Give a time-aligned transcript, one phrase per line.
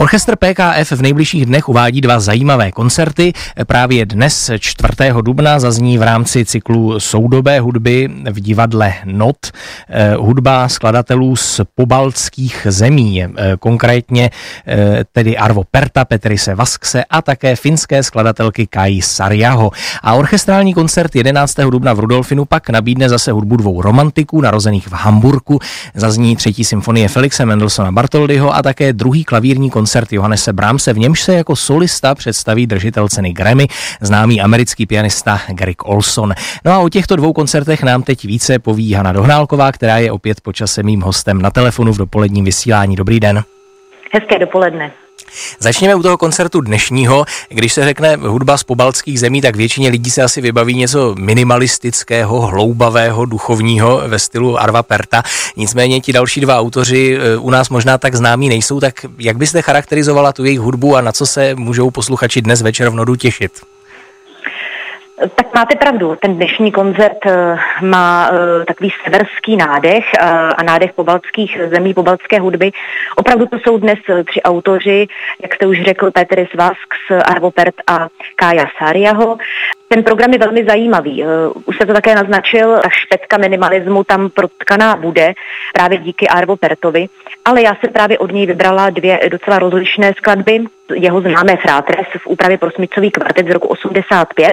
[0.00, 3.32] Orchestr PKF v nejbližších dnech uvádí dva zajímavé koncerty.
[3.66, 4.92] Právě dnes 4.
[5.22, 9.36] dubna zazní v rámci cyklu soudobé hudby v divadle Not
[9.88, 13.28] eh, hudba skladatelů z pobaltských zemí, eh,
[13.58, 14.30] konkrétně
[14.66, 19.70] eh, tedy Arvo Perta, Petrise Vaskse a také finské skladatelky Kai Sarjaho.
[20.02, 21.56] A orchestrální koncert 11.
[21.70, 25.58] dubna v Rudolfinu pak nabídne zase hudbu dvou romantiků narozených v Hamburku.
[25.94, 30.98] Zazní třetí symfonie Felixe Mendelssohna Bartoldyho a také druhý klavírní koncert koncert Johannese Brahmse, v
[30.98, 33.66] němž se jako solista představí držitel ceny Grammy,
[34.00, 36.34] známý americký pianista Gary Olson.
[36.64, 40.40] No a o těchto dvou koncertech nám teď více poví Hana Dohnálková, která je opět
[40.40, 42.96] počasem mým hostem na telefonu v dopoledním vysílání.
[42.96, 43.42] Dobrý den.
[44.12, 44.92] Hezké dopoledne.
[45.58, 47.24] Začněme u toho koncertu dnešního.
[47.48, 52.40] Když se řekne hudba z pobaltských zemí, tak většině lidí se asi vybaví něco minimalistického,
[52.40, 55.22] hloubavého, duchovního ve stylu Arva Perta.
[55.56, 59.62] Nicméně ti další dva autoři eh, u nás možná tak známí nejsou, tak jak byste
[59.62, 63.52] charakterizovala tu jejich hudbu a na co se můžou posluchači dnes večer v Nodu těšit?
[65.20, 70.92] Tak máte pravdu, ten dnešní koncert eh, má eh, takový severský nádech eh, a nádech
[70.92, 72.70] pobaltských zemí, pobaltské hudby.
[73.16, 75.06] Opravdu to jsou dnes tři autoři,
[75.42, 79.38] jak jste už řekl, Petr Svasks, Arvo Pert a Kája Sáriaho.
[79.94, 81.24] Ten program je velmi zajímavý.
[81.64, 85.32] Už se to také naznačil, ta špetka minimalismu tam protkaná bude
[85.72, 87.06] právě díky Arvo Pertovi,
[87.44, 90.64] ale já jsem právě od něj vybrala dvě docela rozlišné skladby.
[90.94, 94.52] Jeho známé Frátres v úpravě pro smicový kvartet z roku 85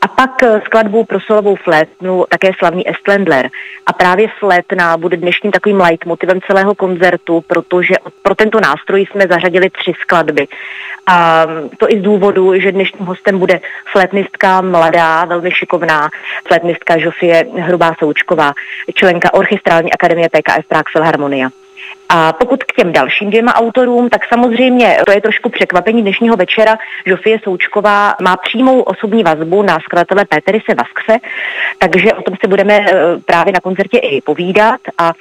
[0.00, 3.50] a pak eh, skladbu pro solovou flétnu také slavný Estlendler.
[3.86, 9.70] A právě flétna bude dnešním takovým leitmotivem celého koncertu, protože pro tento nástroj jsme zařadili
[9.70, 10.48] tři skladby.
[11.06, 11.46] A
[11.78, 13.60] to i z důvodu, že dnešním hostem bude
[13.92, 16.10] flétnistka mladá, velmi šikovná,
[16.46, 18.52] flétnistka Žofie Hrubá Součková,
[18.94, 21.48] členka Orchestrální akademie PKF Prague Philharmonia.
[22.08, 26.76] A pokud k těm dalším dvěma autorům, tak samozřejmě to je trošku překvapení dnešního večera.
[27.06, 31.26] Žofie Součková má přímou osobní vazbu na skladatele Péterise Vaskse,
[31.78, 32.94] takže o tom se budeme eh,
[33.24, 35.12] právě na koncertě i povídat a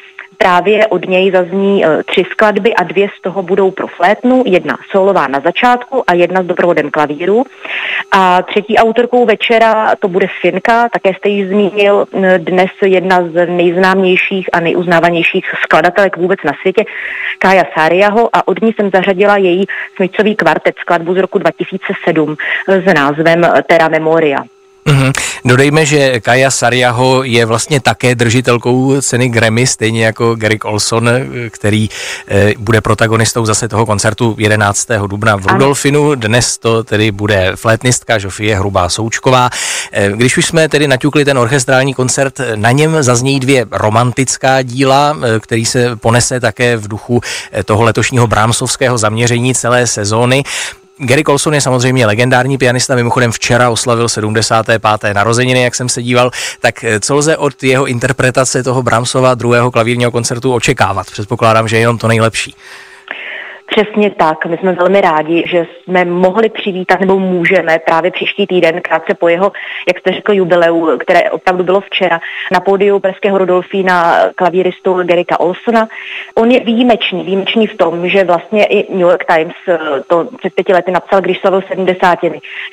[0.44, 4.78] Právě od něj zazní e, tři skladby a dvě z toho budou pro flétnu, jedna
[4.92, 7.44] solová na začátku a jedna s doprovodem klavíru.
[8.12, 12.06] A třetí autorkou večera to bude Finka, také jste ji zmínil,
[12.38, 16.86] dnes jedna z nejznámějších a nejuznávanějších skladatelek vůbec na světě,
[17.40, 22.36] Kája Sáriaho a od ní jsem zařadila její smyčcový kvartet skladbu z roku 2007
[22.68, 24.44] s názvem Terra Memoria.
[24.90, 25.12] Mm-hmm.
[25.46, 31.10] Dodejme, že Kaja Sariaho je vlastně také držitelkou ceny Grammy, stejně jako Gary Olson,
[31.50, 31.90] který
[32.28, 34.88] e, bude protagonistou zase toho koncertu 11.
[35.08, 36.16] dubna v Rudolfinu.
[36.16, 39.50] Dnes to tedy bude flétnistka Žofie Hrubá Součková.
[39.92, 45.18] E, když už jsme tedy naťukli ten orchestrální koncert, na něm zaznějí dvě romantická díla,
[45.22, 47.22] e, který se ponese také v duchu
[47.66, 50.44] toho letošního brámsovského zaměření celé sezóny.
[51.02, 55.14] Gary Colson je samozřejmě legendární pianista, mimochodem včera oslavil 75.
[55.14, 59.72] narozeniny, jak jsem se díval, tak eh, co lze od jeho interpretace toho Brahmsova druhého
[59.72, 61.12] klavírního koncertu očekávat?
[61.12, 62.56] Předpokládám, že je jenom to nejlepší.
[63.70, 64.46] Přesně tak.
[64.46, 69.28] My jsme velmi rádi, že jsme mohli přivítat nebo můžeme právě příští týden, krátce po
[69.28, 69.52] jeho,
[69.88, 72.20] jak jste řekl, jubileu, které opravdu bylo včera,
[72.52, 75.88] na pódiu Pražského Rudolfína klavíristu Gerika Olsona.
[76.36, 80.54] On je výjimečný, výjimečný v tom, že vlastně i New York Times eh, to před
[80.54, 82.20] pěti lety napsal, když slavil 70.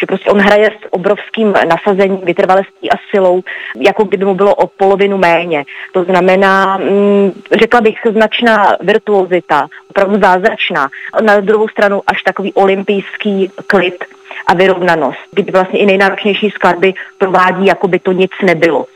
[0.00, 3.42] Že prostě on hraje s obrovským nasazením, vytrvalostí a silou,
[3.76, 5.64] jako kdyby mu bylo o polovinu méně.
[5.92, 10.88] To znamená, mm, řekla bych, značná virtuozita, opravdu zázračná.
[11.20, 14.04] Na druhou stranu až takový olympijský klid
[14.46, 18.86] a vyrovnanost, kdy vlastně i nejnáročnější skladby provádí, jako by to nic nebylo.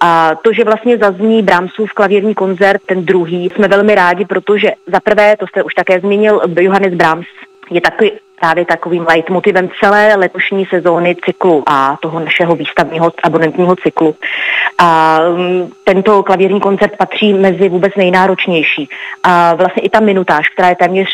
[0.00, 5.00] A to, že vlastně zazní Brahmsův klavírní koncert, ten druhý, jsme velmi rádi, protože za
[5.00, 7.26] prvé, to jste už také zmínil, Johannes Brahms
[7.70, 8.10] je takový
[8.42, 14.14] právě takovým leitmotivem celé letošní sezóny cyklu a toho našeho výstavního abonentního cyklu.
[14.78, 18.88] A mm, tento klavírní koncert patří mezi vůbec nejnáročnější.
[19.22, 21.08] A vlastně i ta minutáž, která je téměř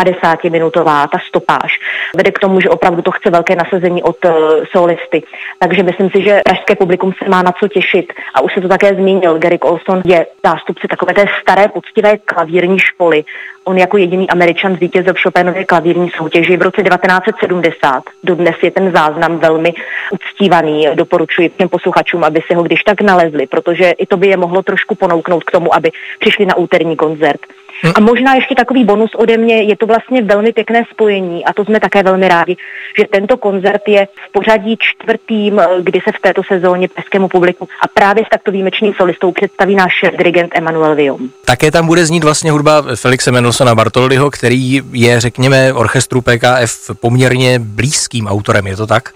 [0.00, 1.80] 50-minutová, ta stopáž,
[2.16, 4.32] vede k tomu, že opravdu to chce velké nasazení od uh,
[4.72, 5.22] solisty.
[5.58, 8.12] Takže myslím si, že pražské publikum se má na co těšit.
[8.34, 12.78] A už se to také zmínil, Gary Olson je zástupce takové té staré, poctivé klavírní
[12.78, 13.24] školy.
[13.64, 18.02] On jako jediný američan zvítězil v Chopinově klavírní soutěži v roce 1970.
[18.24, 19.74] Dodnes je ten záznam velmi
[20.10, 20.88] uctívaný.
[20.94, 24.62] Doporučuji těm posluchačům, aby si ho když tak nalezli, protože i to by je mohlo
[24.62, 27.40] trošku ponouknout k tomu, aby přišli na úterní koncert.
[27.82, 27.92] Hm.
[27.94, 31.64] A možná ještě takový bonus ode mě, je to vlastně velmi pěkné spojení a to
[31.64, 32.56] jsme také velmi rádi,
[32.98, 37.88] že tento koncert je v pořadí čtvrtým, kdy se v této sezóně pražskému publiku a
[37.88, 41.30] právě s takto výjimečným solistou představí náš dirigent Emanuel Vium.
[41.44, 47.58] Také tam bude znít vlastně hudba Felixe Mendelsona Bartoldyho, který je, řekněme, orchestru PKF poměrně
[47.58, 49.12] blízkým autorem, je to tak?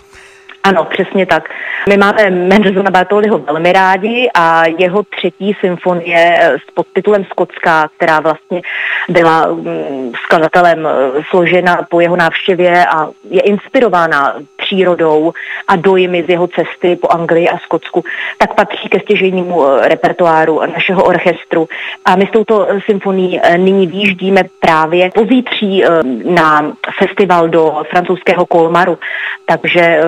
[0.64, 1.48] Ano, přesně tak.
[1.88, 8.62] My máme Mendelssohna Bartoldyho velmi rádi a jeho třetí symfonie s podtitulem Skotská, která vlastně
[9.08, 14.34] byla mm, skladatelem eh, složena po jeho návštěvě a je inspirována
[14.70, 15.32] přírodou
[15.68, 18.04] a dojmy z jeho cesty po Anglii a Skotsku,
[18.38, 21.68] tak patří ke stěžejnímu eh, repertoáru našeho orchestru.
[22.04, 25.84] A my s touto symfonií eh, nyní výjíždíme právě pozítří
[26.24, 28.98] na festival do francouzského Kolmaru.
[29.46, 30.00] Takže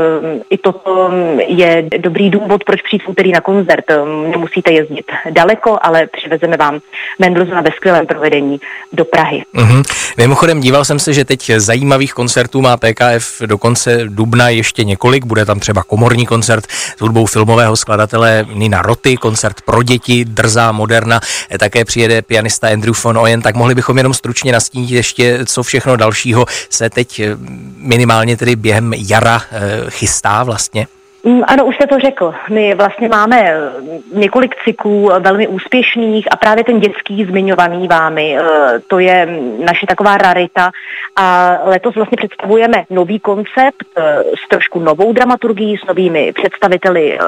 [0.51, 1.11] i toto
[1.47, 3.85] je dobrý důvod, proč přijít úterý na koncert.
[4.31, 6.81] Nemusíte jezdit daleko, ale přivezeme vám
[7.19, 8.61] Mendelssohna ve skvělém provedení
[8.93, 9.43] do Prahy.
[9.55, 9.83] Mm-hmm.
[10.17, 15.25] Mimochodem, díval jsem se, že teď zajímavých koncertů má PKF do konce dubna ještě několik.
[15.25, 16.67] Bude tam třeba komorní koncert
[16.97, 21.21] s hudbou filmového skladatele Nina Roty, koncert pro děti, drzá, moderna.
[21.59, 23.43] Také přijede pianista Andrew von Oyen.
[23.43, 27.37] Tak mohli bychom jenom stručně nastínit ještě, co všechno dalšího se teď eh,
[27.77, 30.87] minimálně tedy během jara eh, chystá vlastně.
[31.25, 32.35] Mm, ano, už jste to řekl.
[32.51, 33.61] My vlastně máme eh,
[34.13, 39.29] několik cyklů eh, velmi úspěšných a právě ten dětský zmiňovaný vámi, eh, to je
[39.65, 40.71] naše taková rarita
[41.17, 43.87] a letos vlastně představujeme nový koncept
[44.45, 47.19] s trošku novou dramaturgií, s novými představiteli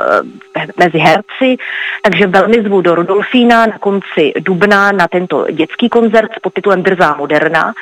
[0.79, 1.57] mezi herci,
[2.03, 7.15] takže velmi zvu do Rudolfína na konci dubna na tento dětský koncert s podtitulem Drzá
[7.19, 7.73] moderna.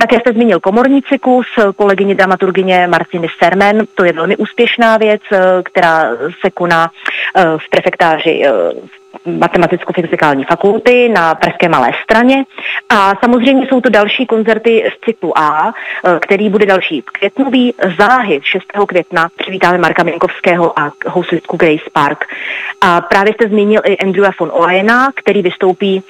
[0.00, 5.33] Také jste zmínil komorní cyklus kolegyně dramaturgině Martiny Sermen, to je velmi úspěšná věc, Eh,
[5.64, 6.10] která
[6.40, 6.90] se koná
[7.36, 8.50] eh, v prefektáři eh,
[9.26, 12.44] matematicko-fyzikální fakulty na Pražské Malé straně.
[12.88, 15.72] A samozřejmě jsou to další koncerty z cyklu A,
[16.20, 17.74] který bude další květnový.
[17.98, 18.64] Záhy 6.
[18.88, 22.24] května přivítáme Marka Minkovského a houslistku Grace Park.
[22.80, 26.02] A právě jste zmínil i Andrewa von Oena, který vystoupí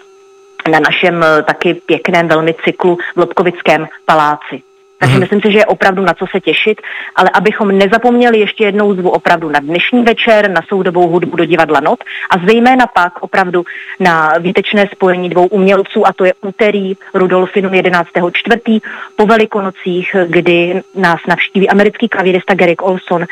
[0.70, 4.62] na našem taky pěkném velmi cyklu v Lobkovickém paláci.
[4.98, 5.20] Takže mm-hmm.
[5.20, 6.80] myslím si, že je opravdu na co se těšit,
[7.16, 11.80] ale abychom nezapomněli ještě jednou zvu opravdu na dnešní večer, na soudobou hudbu do divadla
[11.80, 13.64] Not a zejména pak opravdu
[14.00, 18.80] na výtečné spojení dvou umělců a to je úterý Rudolfinum 11.4.
[19.16, 23.24] po Velikonocích, kdy nás navštíví americký klavírista Garrick Olson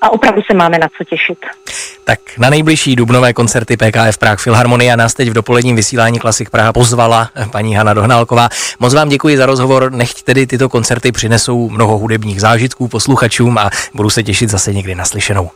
[0.00, 1.38] a opravdu se máme na co těšit.
[2.04, 6.72] Tak na nejbližší dubnové koncerty PKF Prague Filharmonia nás teď v dopoledním vysílání Klasik Praha
[6.72, 8.48] pozvala paní Hana Dohnálková.
[8.80, 13.70] Moc vám děkuji za rozhovor, nechť tedy tyto koncerty přinesou mnoho hudebních zážitků posluchačům a
[13.94, 15.50] budu se těšit zase někdy naslyšenou.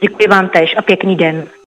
[0.00, 1.46] Děkuji vám tež a pěkný den.